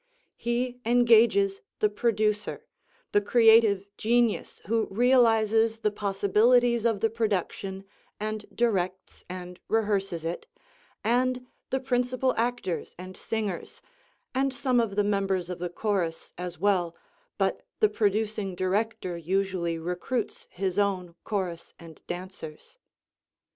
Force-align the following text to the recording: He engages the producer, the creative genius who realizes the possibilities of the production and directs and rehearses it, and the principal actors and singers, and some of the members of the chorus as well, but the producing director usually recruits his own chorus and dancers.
He 0.35 0.79
engages 0.83 1.61
the 1.77 1.87
producer, 1.87 2.65
the 3.11 3.21
creative 3.21 3.87
genius 3.97 4.59
who 4.65 4.87
realizes 4.89 5.77
the 5.81 5.91
possibilities 5.91 6.85
of 6.85 7.01
the 7.01 7.09
production 7.11 7.85
and 8.19 8.43
directs 8.51 9.23
and 9.29 9.59
rehearses 9.67 10.25
it, 10.25 10.47
and 11.03 11.45
the 11.69 11.79
principal 11.79 12.33
actors 12.35 12.95
and 12.97 13.15
singers, 13.15 13.79
and 14.33 14.51
some 14.51 14.79
of 14.79 14.95
the 14.95 15.03
members 15.03 15.51
of 15.51 15.59
the 15.59 15.69
chorus 15.69 16.33
as 16.35 16.57
well, 16.57 16.95
but 17.37 17.61
the 17.79 17.87
producing 17.87 18.55
director 18.55 19.15
usually 19.15 19.77
recruits 19.77 20.47
his 20.49 20.79
own 20.79 21.13
chorus 21.23 21.75
and 21.77 22.01
dancers. 22.07 22.79